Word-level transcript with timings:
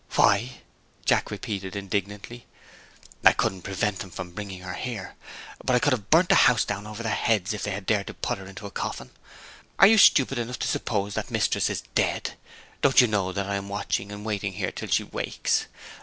"Why?" 0.15 0.61
Jack 1.05 1.29
repeated 1.29 1.75
indignantly. 1.75 2.47
"I 3.23 3.33
couldn't 3.33 3.61
prevent 3.61 3.99
them 3.99 4.09
from 4.09 4.31
bringing 4.31 4.61
her 4.61 4.73
here; 4.73 5.13
but 5.63 5.75
I 5.75 5.79
could 5.79 5.93
have 5.93 6.09
burnt 6.09 6.29
the 6.29 6.33
house 6.49 6.65
down 6.65 6.87
over 6.87 7.03
their 7.03 7.13
heads, 7.13 7.53
if 7.53 7.61
they 7.61 7.69
had 7.69 7.85
dared 7.85 8.07
to 8.07 8.15
put 8.15 8.39
her 8.39 8.47
into 8.47 8.65
a 8.65 8.71
coffin! 8.71 9.11
Are 9.77 9.85
you 9.85 9.99
stupid 9.99 10.39
enough 10.39 10.57
to 10.57 10.67
suppose 10.67 11.13
that 11.13 11.29
Mistress 11.29 11.69
is 11.69 11.83
dead? 11.93 12.31
Don't 12.81 12.99
you 12.99 13.05
know 13.05 13.31
that 13.31 13.45
I'm 13.45 13.69
watching 13.69 14.11
and 14.11 14.25
waiting 14.25 14.53
here 14.53 14.71
till 14.71 14.87
she 14.89 15.03
wakes? 15.03 15.67